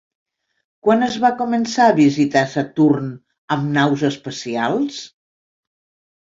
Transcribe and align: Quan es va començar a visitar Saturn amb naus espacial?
Quan 0.85 1.07
es 1.07 1.17
va 1.25 1.29
començar 1.41 1.85
a 1.89 1.93
visitar 1.99 2.43
Saturn 2.53 3.13
amb 3.57 3.69
naus 3.77 4.07
espacial? 4.11 4.81